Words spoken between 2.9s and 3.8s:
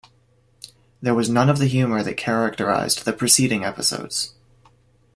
the preceding